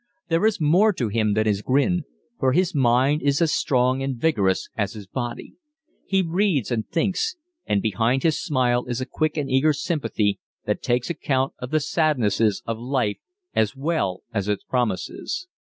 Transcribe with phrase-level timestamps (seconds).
[0.29, 2.05] There is more to him than his grin,
[2.39, 5.53] for his mind is as strong and vigorous as his body.
[6.07, 7.35] He reads and thinks,
[7.67, 11.79] and behind his smile is a quick and eager sympathy that takes account of the
[11.79, 13.19] sadnesses of life
[13.53, 15.45] as well as its promises.